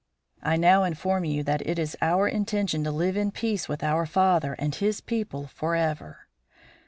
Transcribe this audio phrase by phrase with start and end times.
[0.41, 4.07] "I now inform you that it is our intention to live in peace with our
[4.07, 6.27] father and his people forever.